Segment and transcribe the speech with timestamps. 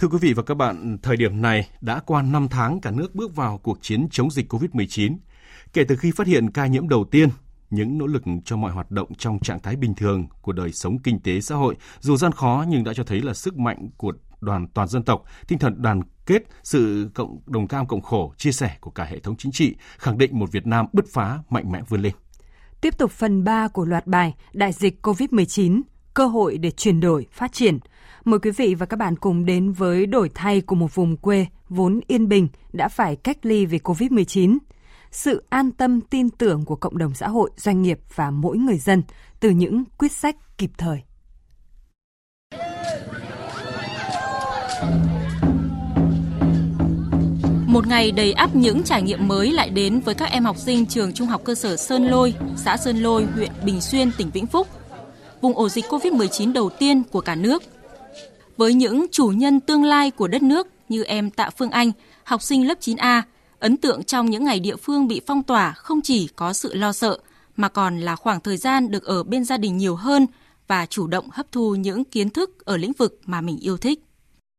[0.00, 3.14] Thưa quý vị và các bạn, thời điểm này đã qua 5 tháng cả nước
[3.14, 5.16] bước vào cuộc chiến chống dịch COVID-19.
[5.72, 7.28] Kể từ khi phát hiện ca nhiễm đầu tiên,
[7.70, 10.98] những nỗ lực cho mọi hoạt động trong trạng thái bình thường của đời sống
[10.98, 14.12] kinh tế xã hội dù gian khó nhưng đã cho thấy là sức mạnh của
[14.40, 18.52] đoàn toàn dân tộc, tinh thần đoàn kết, sự cộng đồng cam cộng khổ, chia
[18.52, 21.72] sẻ của cả hệ thống chính trị, khẳng định một Việt Nam bứt phá, mạnh
[21.72, 22.12] mẽ vươn lên.
[22.80, 25.80] Tiếp tục phần 3 của loạt bài Đại dịch COVID-19,
[26.14, 27.78] cơ hội để chuyển đổi, phát triển.
[28.24, 31.46] Mời quý vị và các bạn cùng đến với đổi thay của một vùng quê
[31.68, 34.58] vốn yên bình đã phải cách ly vì COVID-19
[35.10, 38.78] sự an tâm tin tưởng của cộng đồng xã hội, doanh nghiệp và mỗi người
[38.78, 39.02] dân
[39.40, 41.02] từ những quyết sách kịp thời.
[47.66, 50.86] Một ngày đầy ắp những trải nghiệm mới lại đến với các em học sinh
[50.86, 54.46] trường Trung học cơ sở Sơn Lôi, xã Sơn Lôi, huyện Bình Xuyên, tỉnh Vĩnh
[54.46, 54.66] Phúc.
[55.40, 57.62] Vùng ổ dịch COVID-19 đầu tiên của cả nước.
[58.60, 61.92] Với những chủ nhân tương lai của đất nước như em Tạ Phương Anh,
[62.24, 63.22] học sinh lớp 9A,
[63.58, 66.92] ấn tượng trong những ngày địa phương bị phong tỏa không chỉ có sự lo
[66.92, 67.18] sợ,
[67.56, 70.26] mà còn là khoảng thời gian được ở bên gia đình nhiều hơn
[70.68, 74.00] và chủ động hấp thu những kiến thức ở lĩnh vực mà mình yêu thích.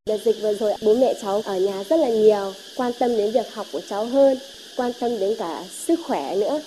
[0.10, 3.34] Đợt dịch vừa rồi, bố mẹ cháu ở nhà rất là nhiều, quan tâm đến
[3.34, 4.38] việc học của cháu hơn,
[4.78, 6.62] quan tâm đến cả sức khỏe nữa.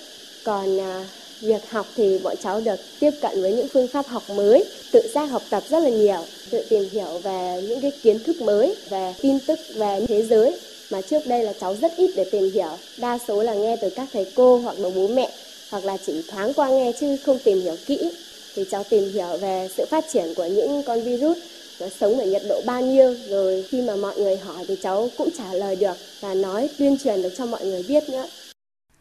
[0.45, 1.05] Còn à,
[1.41, 5.01] việc học thì bọn cháu được tiếp cận với những phương pháp học mới, tự
[5.13, 6.19] giác học tập rất là nhiều,
[6.49, 10.59] tự tìm hiểu về những cái kiến thức mới, về tin tức về thế giới
[10.91, 12.77] mà trước đây là cháu rất ít để tìm hiểu.
[12.97, 15.31] Đa số là nghe từ các thầy cô hoặc là bố mẹ,
[15.69, 18.11] hoặc là chỉ thoáng qua nghe chứ không tìm hiểu kỹ.
[18.55, 21.37] Thì cháu tìm hiểu về sự phát triển của những con virus
[21.79, 25.09] nó sống ở nhiệt độ bao nhiêu rồi khi mà mọi người hỏi thì cháu
[25.17, 28.25] cũng trả lời được và nói tuyên truyền được cho mọi người biết nữa.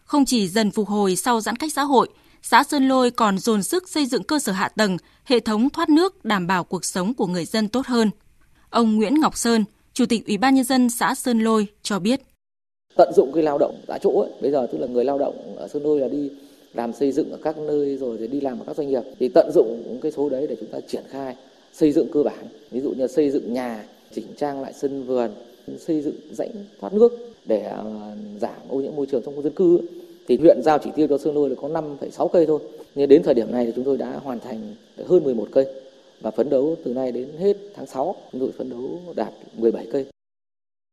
[0.04, 2.08] Không chỉ dần phục hồi sau giãn cách xã hội,
[2.46, 5.88] xã Sơn Lôi còn dồn sức xây dựng cơ sở hạ tầng, hệ thống thoát
[5.88, 8.10] nước đảm bảo cuộc sống của người dân tốt hơn.
[8.70, 12.20] Ông Nguyễn Ngọc Sơn, Chủ tịch Ủy ban nhân dân xã Sơn Lôi cho biết.
[12.96, 15.56] Tận dụng cái lao động tại chỗ ấy, bây giờ tức là người lao động
[15.56, 16.30] ở Sơn Lôi là đi
[16.74, 19.28] làm xây dựng ở các nơi rồi thì đi làm ở các doanh nghiệp thì
[19.34, 21.36] tận dụng cái số đấy để chúng ta triển khai
[21.72, 23.84] xây dựng cơ bản ví dụ như xây dựng nhà
[24.14, 25.30] chỉnh trang lại sân vườn
[25.78, 26.50] xây dựng rãnh
[26.80, 27.12] thoát nước
[27.44, 27.84] để ờ,
[28.40, 29.78] giảm ô nhiễm môi trường trong khu dân cư
[30.28, 32.60] thì huyện giao chỉ tiêu cho Sơn Lôi là có 5,6 cây thôi
[32.94, 34.74] nhưng đến thời điểm này thì chúng tôi đã hoàn thành
[35.08, 35.66] hơn 11 cây
[36.20, 39.86] và phấn đấu từ nay đến hết tháng 6 chúng tôi phấn đấu đạt 17
[39.92, 40.06] cây.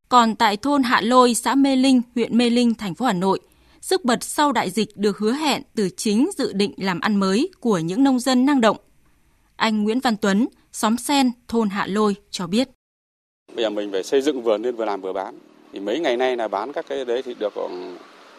[0.09, 3.39] Còn tại thôn Hạ Lôi, xã Mê Linh, huyện Mê Linh, thành phố Hà Nội,
[3.81, 7.49] sức bật sau đại dịch được hứa hẹn từ chính dự định làm ăn mới
[7.59, 8.77] của những nông dân năng động.
[9.55, 12.69] Anh Nguyễn Văn Tuấn, xóm Sen, thôn Hạ Lôi cho biết.
[13.55, 15.39] Bây giờ mình phải xây dựng vườn nên vừa làm vừa bán.
[15.73, 17.53] Thì mấy ngày nay là bán các cái đấy thì được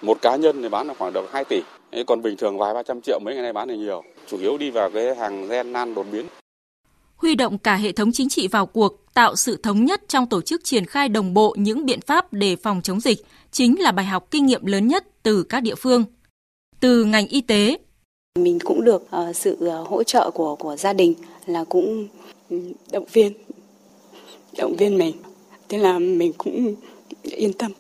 [0.03, 1.63] một cá nhân thì bán là khoảng được 2 tỷ.
[2.07, 4.03] Còn bình thường vài ba trăm triệu mấy ngày nay bán thì nhiều.
[4.27, 6.27] Chủ yếu đi vào cái hàng gen nan đột biến
[7.23, 10.41] huy động cả hệ thống chính trị vào cuộc, tạo sự thống nhất trong tổ
[10.41, 13.19] chức triển khai đồng bộ những biện pháp để phòng chống dịch
[13.51, 16.05] chính là bài học kinh nghiệm lớn nhất từ các địa phương.
[16.81, 17.79] Từ ngành y tế,
[18.39, 21.15] mình cũng được uh, sự uh, hỗ trợ của của gia đình
[21.47, 22.09] là cũng
[22.93, 23.33] động viên
[24.59, 25.15] động viên mình.
[25.69, 26.75] Thế là mình cũng
[27.23, 27.73] yên tâm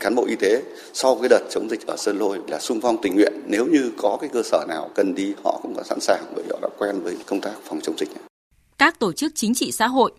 [0.00, 0.62] cán bộ y tế
[0.92, 3.32] sau cái đợt chống dịch ở Sơn Lôi là sung phong tình nguyện.
[3.46, 6.44] Nếu như có cái cơ sở nào cần đi họ cũng có sẵn sàng bởi
[6.50, 8.08] họ đã quen với công tác phòng chống dịch.
[8.78, 10.12] Các tổ chức chính trị xã hội.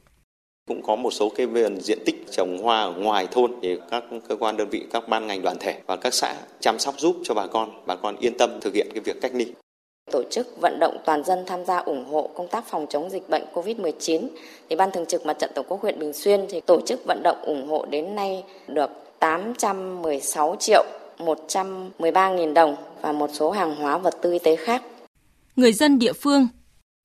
[0.68, 4.04] Cũng có một số cái vườn diện tích trồng hoa ở ngoài thôn thì các
[4.30, 7.16] cơ quan đơn vị, các ban ngành đoàn thể và các xã chăm sóc giúp
[7.24, 9.46] cho bà con, bà con yên tâm thực hiện cái việc cách ly.
[10.12, 13.30] Tổ chức vận động toàn dân tham gia ủng hộ công tác phòng chống dịch
[13.30, 14.28] bệnh COVID-19
[14.70, 17.24] thì Ban Thường trực Mặt trận Tổ quốc huyện Bình Xuyên thì tổ chức vận
[17.24, 18.90] động ủng hộ đến nay được
[19.20, 20.86] 816 triệu
[21.18, 24.84] 113 nghìn đồng và một số hàng hóa vật tư y tế khác.
[25.56, 26.48] Người dân địa phương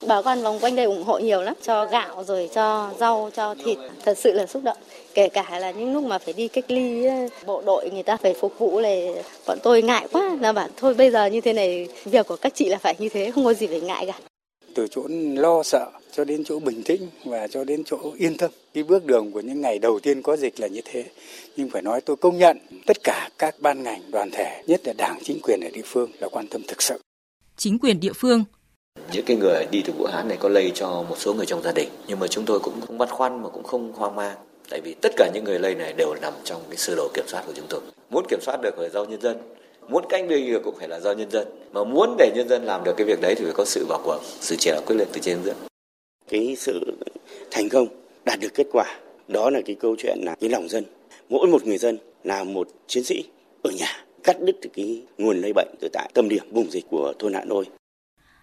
[0.07, 3.55] Bà con vòng quanh đây ủng hộ nhiều lắm, cho gạo rồi cho rau, cho
[3.65, 4.77] thịt, thật sự là xúc động.
[5.15, 7.07] Kể cả là những lúc mà phải đi cách ly,
[7.47, 9.15] bộ đội người ta phải phục vụ này,
[9.47, 12.55] bọn tôi ngại quá, là bảo thôi bây giờ như thế này, việc của các
[12.55, 14.19] chị là phải như thế, không có gì phải ngại cả.
[14.75, 15.03] Từ chỗ
[15.35, 18.51] lo sợ cho đến chỗ bình tĩnh và cho đến chỗ yên tâm.
[18.75, 21.05] Cái bước đường của những ngày đầu tiên có dịch là như thế.
[21.57, 24.93] Nhưng phải nói tôi công nhận tất cả các ban ngành, đoàn thể, nhất là
[24.93, 27.01] đảng, chính quyền ở địa phương là quan tâm thực sự.
[27.57, 28.45] Chính quyền địa phương.
[29.13, 31.63] Những cái người đi từ Vũ Hán này có lây cho một số người trong
[31.63, 31.89] gia đình.
[32.07, 34.37] Nhưng mà chúng tôi cũng không băn khoăn mà cũng không hoang mang.
[34.71, 37.25] Tại vì tất cả những người lây này đều nằm trong cái sơ đồ kiểm
[37.29, 37.81] soát của chúng tôi.
[38.11, 39.37] Muốn kiểm soát được là do nhân dân.
[39.89, 41.49] Muốn cách ly được cũng phải là do nhân dân.
[41.73, 44.01] Mà muốn để nhân dân làm được cái việc đấy thì phải có sự vào
[44.05, 45.72] cuộc sự chỉ đạo quyết liệt từ trên dân
[46.29, 46.97] cái sự
[47.51, 47.87] thành công
[48.25, 48.99] đạt được kết quả.
[49.29, 50.85] Đó là cái câu chuyện là cái lòng dân.
[51.29, 53.25] Mỗi một người dân là một chiến sĩ
[53.63, 57.13] ở nhà cắt đứt cái nguồn lây bệnh từ tại tâm điểm vùng dịch của
[57.19, 57.65] thôn Hạ Nôi.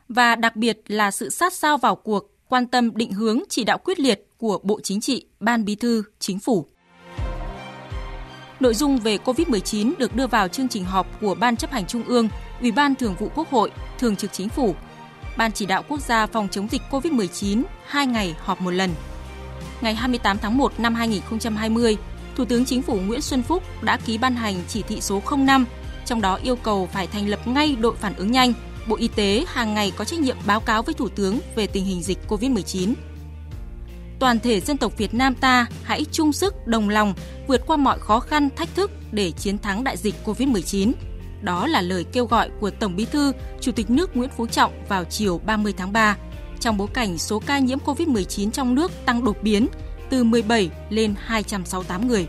[0.10, 3.78] Và đặc biệt là sự sát sao vào cuộc, quan tâm định hướng chỉ đạo
[3.78, 6.66] quyết liệt của Bộ Chính trị, Ban Bí thư, Chính phủ.
[8.60, 12.04] Nội dung về COVID-19 được đưa vào chương trình họp của Ban chấp hành Trung
[12.08, 12.30] ương,
[12.62, 14.76] Ủy ban Thường vụ Quốc hội, Thường trực Chính phủ,
[15.40, 18.90] Ban chỉ đạo quốc gia phòng chống dịch COVID-19 hai ngày họp một lần.
[19.82, 21.98] Ngày 28 tháng 1 năm 2020,
[22.36, 25.66] Thủ tướng Chính phủ Nguyễn Xuân Phúc đã ký ban hành chỉ thị số 05,
[26.06, 28.54] trong đó yêu cầu phải thành lập ngay đội phản ứng nhanh.
[28.88, 31.86] Bộ Y tế hàng ngày có trách nhiệm báo cáo với Thủ tướng về tình
[31.86, 32.94] hình dịch COVID-19
[34.20, 37.14] toàn thể dân tộc Việt Nam ta hãy chung sức đồng lòng
[37.48, 40.92] vượt qua mọi khó khăn, thách thức để chiến thắng đại dịch COVID-19.
[41.42, 43.32] Đó là lời kêu gọi của Tổng Bí thư,
[43.62, 46.18] Chủ tịch nước Nguyễn Phú Trọng vào chiều 30 tháng 3
[46.60, 49.68] trong bối cảnh số ca nhiễm COVID-19 trong nước tăng đột biến
[50.10, 52.28] từ 17 lên 268 người.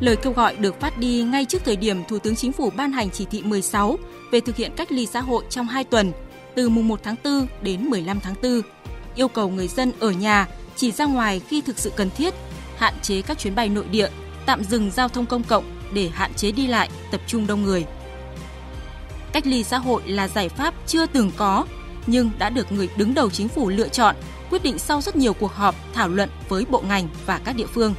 [0.00, 2.92] Lời kêu gọi được phát đi ngay trước thời điểm Thủ tướng Chính phủ ban
[2.92, 3.96] hành chỉ thị 16
[4.32, 6.12] về thực hiện cách ly xã hội trong 2 tuần,
[6.54, 8.62] từ mùng 1 tháng 4 đến 15 tháng 4
[9.16, 10.46] yêu cầu người dân ở nhà
[10.76, 12.34] chỉ ra ngoài khi thực sự cần thiết,
[12.76, 14.08] hạn chế các chuyến bay nội địa,
[14.46, 17.84] tạm dừng giao thông công cộng để hạn chế đi lại, tập trung đông người.
[19.32, 21.66] Cách ly xã hội là giải pháp chưa từng có,
[22.06, 24.16] nhưng đã được người đứng đầu chính phủ lựa chọn,
[24.50, 27.66] quyết định sau rất nhiều cuộc họp thảo luận với bộ ngành và các địa
[27.66, 27.94] phương.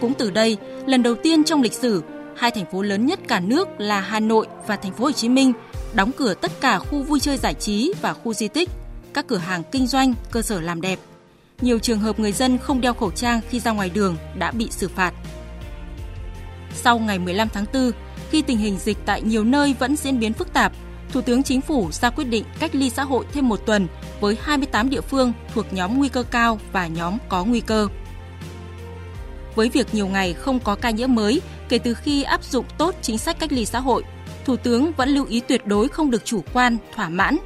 [0.00, 0.56] Cũng từ đây,
[0.86, 2.02] lần đầu tiên trong lịch sử,
[2.36, 5.28] hai thành phố lớn nhất cả nước là Hà Nội và thành phố Hồ Chí
[5.28, 5.52] Minh
[5.92, 8.68] đóng cửa tất cả khu vui chơi giải trí và khu di tích
[9.14, 10.98] các cửa hàng kinh doanh, cơ sở làm đẹp.
[11.60, 14.68] Nhiều trường hợp người dân không đeo khẩu trang khi ra ngoài đường đã bị
[14.70, 15.12] xử phạt.
[16.84, 17.90] Sau ngày 15 tháng 4,
[18.30, 20.72] khi tình hình dịch tại nhiều nơi vẫn diễn biến phức tạp,
[21.12, 23.86] Thủ tướng Chính phủ ra quyết định cách ly xã hội thêm một tuần
[24.20, 27.88] với 28 địa phương thuộc nhóm nguy cơ cao và nhóm có nguy cơ.
[29.54, 32.94] Với việc nhiều ngày không có ca nhiễm mới kể từ khi áp dụng tốt
[33.02, 34.04] chính sách cách ly xã hội,
[34.44, 37.36] Thủ tướng vẫn lưu ý tuyệt đối không được chủ quan, thỏa mãn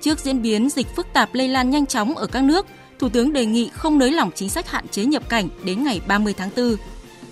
[0.00, 2.66] Trước diễn biến dịch phức tạp lây lan nhanh chóng ở các nước,
[2.98, 6.00] Thủ tướng đề nghị không nới lỏng chính sách hạn chế nhập cảnh đến ngày
[6.06, 6.76] 30 tháng 4,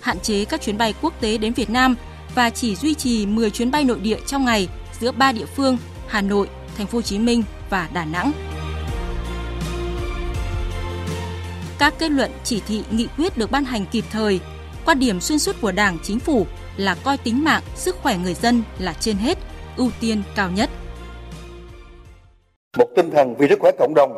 [0.01, 1.95] hạn chế các chuyến bay quốc tế đến Việt Nam
[2.35, 4.67] và chỉ duy trì 10 chuyến bay nội địa trong ngày
[4.99, 6.47] giữa ba địa phương Hà Nội,
[6.77, 8.31] Thành phố Hồ Chí Minh và Đà Nẵng.
[11.79, 14.39] Các kết luận chỉ thị nghị quyết được ban hành kịp thời,
[14.85, 16.47] quan điểm xuyên suốt của Đảng, Chính phủ
[16.77, 19.37] là coi tính mạng, sức khỏe người dân là trên hết,
[19.77, 20.69] ưu tiên cao nhất
[22.77, 24.11] một tinh thần vì sức khỏe cộng đồng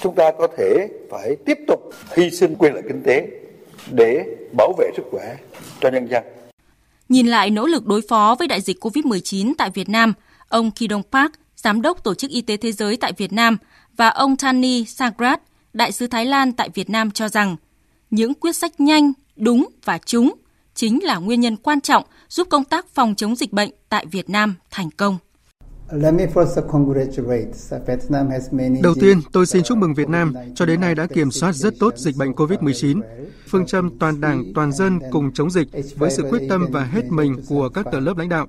[0.00, 1.80] chúng ta có thể phải tiếp tục
[2.16, 3.26] hy sinh quyền lợi kinh tế
[3.90, 4.24] để
[4.56, 5.36] bảo vệ sức khỏe
[5.80, 6.24] cho nhân dân.
[7.08, 10.12] Nhìn lại nỗ lực đối phó với đại dịch COVID-19 tại Việt Nam,
[10.48, 13.56] ông Kidong Park, Giám đốc Tổ chức Y tế Thế giới tại Việt Nam
[13.96, 15.40] và ông Tani Sagrat,
[15.72, 17.56] Đại sứ Thái Lan tại Việt Nam cho rằng
[18.10, 20.34] những quyết sách nhanh, đúng và trúng
[20.74, 24.30] chính là nguyên nhân quan trọng giúp công tác phòng chống dịch bệnh tại Việt
[24.30, 25.18] Nam thành công.
[28.83, 31.73] Đầu tiên, tôi xin chúc mừng Việt Nam cho đến nay đã kiểm soát rất
[31.79, 33.01] tốt dịch bệnh COVID-19.
[33.49, 37.01] Phương châm toàn đảng, toàn dân cùng chống dịch với sự quyết tâm và hết
[37.09, 38.47] mình của các tầng lớp lãnh đạo.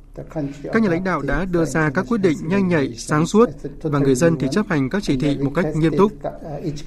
[0.72, 3.48] Các nhà lãnh đạo đã đưa ra các quyết định nhanh nhạy, sáng suốt
[3.82, 6.12] và người dân thì chấp hành các chỉ thị một cách nghiêm túc.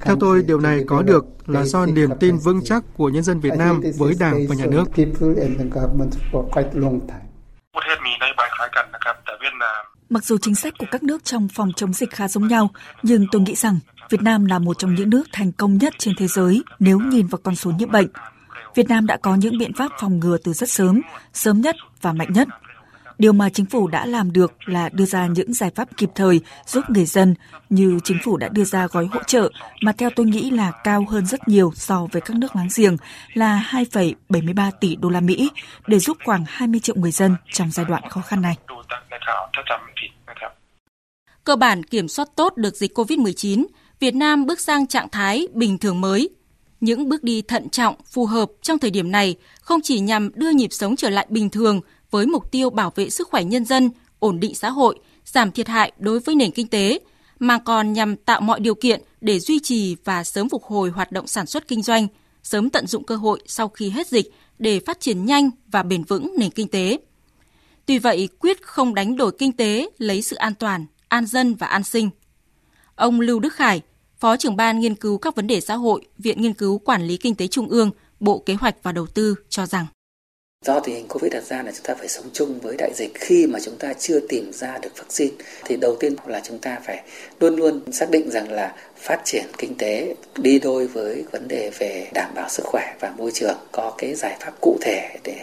[0.01, 3.39] Theo tôi, điều này có được là do niềm tin vững chắc của nhân dân
[3.39, 4.85] Việt Nam với Đảng và Nhà nước.
[7.75, 12.70] ประเทศมีนโยบายคล้ายกันนะครับแต่เวียดนาม Mặc dù chính sách của các nước trong phòng chống dịch khá giống nhau,
[13.02, 13.78] nhưng tôi nghĩ rằng
[14.10, 17.26] Việt Nam là một trong những nước thành công nhất trên thế giới nếu nhìn
[17.26, 18.08] vào con số nhiễm bệnh.
[18.74, 21.00] Việt Nam đã có những biện pháp phòng ngừa từ rất sớm,
[21.32, 22.48] sớm nhất và mạnh nhất.
[23.18, 26.40] Điều mà chính phủ đã làm được là đưa ra những giải pháp kịp thời
[26.66, 27.34] giúp người dân
[27.70, 29.50] như chính phủ đã đưa ra gói hỗ trợ
[29.82, 32.96] mà theo tôi nghĩ là cao hơn rất nhiều so với các nước láng giềng
[33.34, 35.50] là 2,73 tỷ đô la Mỹ
[35.86, 38.56] để giúp khoảng 20 triệu người dân trong giai đoạn khó khăn này.
[41.44, 43.66] Cơ bản kiểm soát tốt được dịch COVID-19,
[44.00, 46.30] Việt Nam bước sang trạng thái bình thường mới.
[46.80, 50.50] Những bước đi thận trọng, phù hợp trong thời điểm này không chỉ nhằm đưa
[50.50, 53.90] nhịp sống trở lại bình thường với mục tiêu bảo vệ sức khỏe nhân dân,
[54.18, 56.98] ổn định xã hội, giảm thiệt hại đối với nền kinh tế,
[57.38, 61.12] mà còn nhằm tạo mọi điều kiện để duy trì và sớm phục hồi hoạt
[61.12, 62.06] động sản xuất kinh doanh,
[62.42, 66.02] sớm tận dụng cơ hội sau khi hết dịch để phát triển nhanh và bền
[66.04, 66.98] vững nền kinh tế.
[67.86, 71.66] Tuy vậy, quyết không đánh đổi kinh tế lấy sự an toàn, an dân và
[71.66, 72.10] an sinh.
[72.94, 73.80] Ông Lưu Đức Khải,
[74.18, 77.16] Phó trưởng ban nghiên cứu các vấn đề xã hội, Viện Nghiên cứu Quản lý
[77.16, 79.86] Kinh tế Trung ương, Bộ Kế hoạch và Đầu tư cho rằng
[80.66, 83.10] Do tình hình Covid đặt ra là chúng ta phải sống chung với đại dịch
[83.14, 86.78] khi mà chúng ta chưa tìm ra được vaccine, thì đầu tiên là chúng ta
[86.84, 87.02] phải
[87.40, 91.70] luôn luôn xác định rằng là phát triển kinh tế đi đôi với vấn đề
[91.78, 95.36] về đảm bảo sức khỏe và môi trường có cái giải pháp cụ thể để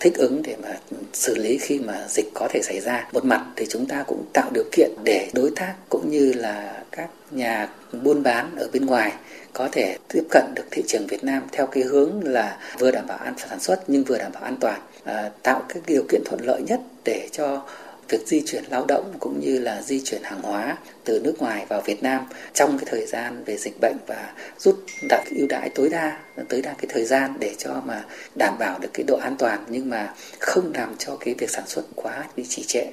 [0.00, 0.78] thích ứng để mà
[1.12, 3.08] xử lý khi mà dịch có thể xảy ra.
[3.12, 6.83] Một mặt thì chúng ta cũng tạo điều kiện để đối tác cũng như là
[6.96, 7.68] các nhà
[8.02, 9.12] buôn bán ở bên ngoài
[9.52, 13.06] có thể tiếp cận được thị trường Việt Nam theo cái hướng là vừa đảm
[13.06, 16.22] bảo an sản xuất nhưng vừa đảm bảo an toàn, à, tạo các điều kiện
[16.24, 17.62] thuận lợi nhất để cho
[18.08, 21.66] việc di chuyển lao động cũng như là di chuyển hàng hóa từ nước ngoài
[21.68, 25.70] vào Việt Nam trong cái thời gian về dịch bệnh và rút đặt ưu đãi
[25.74, 28.04] tối đa tối đa cái thời gian để cho mà
[28.38, 31.64] đảm bảo được cái độ an toàn nhưng mà không làm cho cái việc sản
[31.66, 32.86] xuất quá bị trì trệ.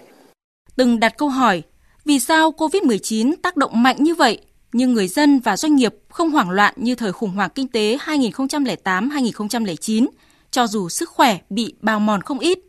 [0.76, 1.64] Từng đặt câu hỏi
[2.06, 4.42] vì sao COVID-19 tác động mạnh như vậy
[4.74, 7.98] nhưng người dân và doanh nghiệp không hoảng loạn như thời khủng hoảng kinh tế
[7.98, 10.08] 2008-2009,
[10.52, 12.60] cho dù sức khỏe bị bào mòn không ít.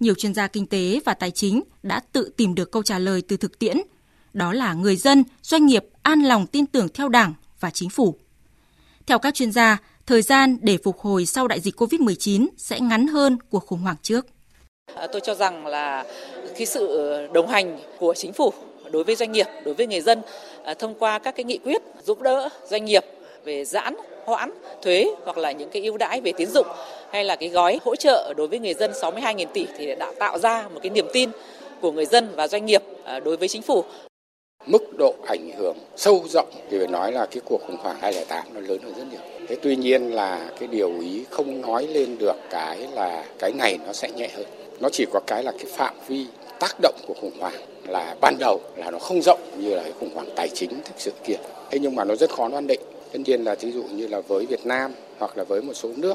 [0.00, 3.22] Nhiều chuyên gia kinh tế và tài chính đã tự tìm được câu trả lời
[3.28, 3.76] từ thực tiễn,
[4.32, 8.16] đó là người dân, doanh nghiệp an lòng tin tưởng theo Đảng và chính phủ.
[9.06, 13.06] Theo các chuyên gia, thời gian để phục hồi sau đại dịch COVID-19 sẽ ngắn
[13.06, 14.26] hơn cuộc khủng hoảng trước.
[14.94, 16.04] À, tôi cho rằng là
[16.58, 18.52] cái sự đồng hành của chính phủ
[18.90, 20.22] đối với doanh nghiệp, đối với người dân
[20.64, 23.04] à, thông qua các cái nghị quyết giúp đỡ doanh nghiệp
[23.44, 24.50] về giãn hoãn
[24.82, 26.66] thuế hoặc là những cái ưu đãi về tín dụng
[27.10, 30.38] hay là cái gói hỗ trợ đối với người dân 62.000 tỷ thì đã tạo
[30.38, 31.30] ra một cái niềm tin
[31.80, 33.84] của người dân và doanh nghiệp à, đối với chính phủ.
[34.66, 38.46] Mức độ ảnh hưởng sâu rộng thì phải nói là cái cuộc khủng hoảng 2008
[38.54, 39.20] nó lớn hơn rất nhiều.
[39.48, 43.78] Thế tuy nhiên là cái điều ý không nói lên được cái là cái này
[43.86, 44.46] nó sẽ nhẹ hơn.
[44.80, 46.26] Nó chỉ có cái là cái phạm vi
[46.60, 47.54] tác động của khủng hoảng
[47.86, 50.94] là ban đầu là nó không rộng như là cái khủng hoảng tài chính thực
[50.98, 51.36] sự kia.
[51.70, 52.80] Thế nhưng mà nó rất khó đoán định.
[53.12, 55.88] Tất nhiên là ví dụ như là với Việt Nam hoặc là với một số
[55.96, 56.14] nước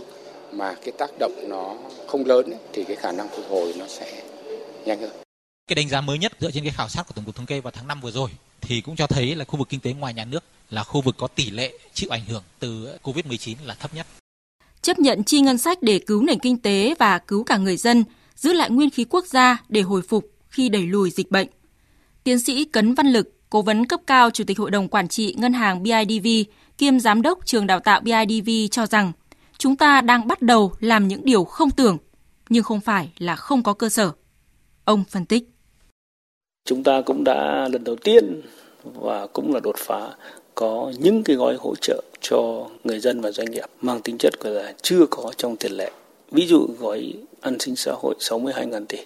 [0.51, 1.75] mà cái tác động nó
[2.07, 4.05] không lớn ấy, thì cái khả năng phục hồi nó sẽ
[4.85, 5.26] nhanh hơn.
[5.67, 7.61] Cái đánh giá mới nhất dựa trên cái khảo sát của Tổng cục Thống kê
[7.61, 8.29] vào tháng 5 vừa rồi
[8.61, 11.15] thì cũng cho thấy là khu vực kinh tế ngoài nhà nước là khu vực
[11.17, 14.07] có tỷ lệ chịu ảnh hưởng từ Covid-19 là thấp nhất.
[14.81, 18.03] Chấp nhận chi ngân sách để cứu nền kinh tế và cứu cả người dân,
[18.35, 21.47] giữ lại nguyên khí quốc gia để hồi phục khi đẩy lùi dịch bệnh.
[22.23, 25.35] Tiến sĩ Cấn Văn Lực, cố vấn cấp cao Chủ tịch Hội đồng Quản trị
[25.37, 26.27] Ngân hàng BIDV,
[26.77, 29.11] kiêm giám đốc trường đào tạo BIDV cho rằng
[29.57, 31.97] chúng ta đang bắt đầu làm những điều không tưởng,
[32.49, 34.11] nhưng không phải là không có cơ sở.
[34.85, 35.56] Ông phân tích.
[36.67, 38.41] Chúng ta cũng đã lần đầu tiên
[38.83, 40.09] và cũng là đột phá
[40.55, 44.33] có những cái gói hỗ trợ cho người dân và doanh nghiệp mang tính chất
[44.39, 45.91] gọi là chưa có trong tiền lệ.
[46.31, 48.97] Ví dụ gói an sinh xã hội 62.000 tỷ.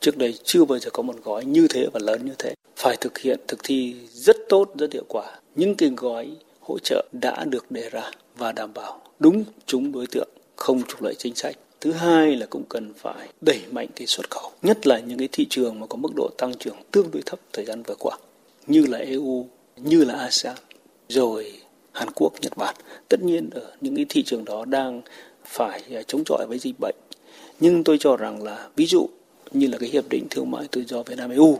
[0.00, 2.54] Trước đây chưa bao giờ có một gói như thế và lớn như thế.
[2.76, 5.24] Phải thực hiện thực thi rất tốt, rất hiệu quả.
[5.54, 6.28] Những cái gói
[6.60, 11.02] hỗ trợ đã được đề ra và đảm bảo đúng chúng đối tượng, không trục
[11.02, 11.56] lợi chính sách.
[11.80, 15.28] Thứ hai là cũng cần phải đẩy mạnh cái xuất khẩu, nhất là những cái
[15.32, 18.18] thị trường mà có mức độ tăng trưởng tương đối thấp thời gian vừa qua,
[18.66, 20.56] như là EU, như là ASEAN,
[21.08, 21.52] rồi
[21.92, 22.74] Hàn Quốc, Nhật Bản.
[23.08, 25.02] Tất nhiên ở những cái thị trường đó đang
[25.44, 26.96] phải à, chống chọi với dịch bệnh.
[27.60, 29.08] Nhưng tôi cho rằng là ví dụ
[29.52, 31.58] như là cái hiệp định thương mại tự do Việt Nam EU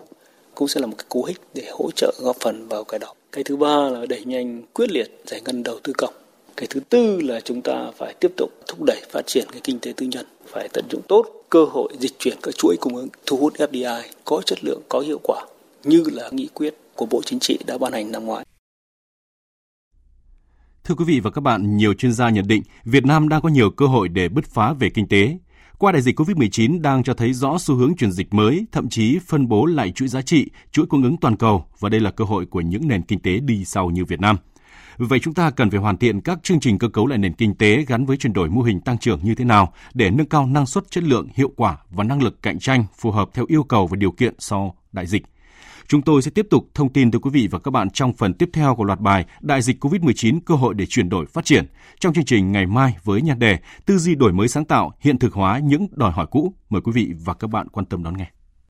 [0.55, 3.15] cũng sẽ là một cái cú hích để hỗ trợ góp phần vào cái đó.
[3.33, 6.15] Cái thứ ba là đẩy nhanh quyết liệt giải ngân đầu tư công.
[6.57, 9.79] Cái thứ tư là chúng ta phải tiếp tục thúc đẩy phát triển cái kinh
[9.79, 13.09] tế tư nhân, phải tận dụng tốt cơ hội dịch chuyển các chuỗi cung ứng
[13.27, 15.47] thu hút FDI có chất lượng, có hiệu quả
[15.85, 18.45] như là nghị quyết của Bộ Chính trị đã ban hành năm ngoái.
[20.85, 23.49] Thưa quý vị và các bạn, nhiều chuyên gia nhận định Việt Nam đang có
[23.49, 25.39] nhiều cơ hội để bứt phá về kinh tế.
[25.79, 29.19] Qua đại dịch COVID-19 đang cho thấy rõ xu hướng chuyển dịch mới, thậm chí
[29.27, 32.25] phân bố lại chuỗi giá trị, chuỗi cung ứng toàn cầu và đây là cơ
[32.25, 34.37] hội của những nền kinh tế đi sau như Việt Nam.
[34.99, 37.55] Vậy chúng ta cần phải hoàn thiện các chương trình cơ cấu lại nền kinh
[37.55, 40.47] tế gắn với chuyển đổi mô hình tăng trưởng như thế nào để nâng cao
[40.47, 43.63] năng suất, chất lượng, hiệu quả và năng lực cạnh tranh phù hợp theo yêu
[43.63, 45.23] cầu và điều kiện sau đại dịch.
[45.89, 48.35] Chúng tôi sẽ tiếp tục thông tin tới quý vị và các bạn trong phần
[48.35, 51.67] tiếp theo của loạt bài Đại dịch COVID-19 cơ hội để chuyển đổi phát triển
[52.01, 55.19] trong chương trình ngày mai với nhan đề Tư duy đổi mới sáng tạo, hiện
[55.19, 56.55] thực hóa những đòi hỏi cũ.
[56.71, 58.36] Mời quý vị và các bạn quan tâm đón nghe.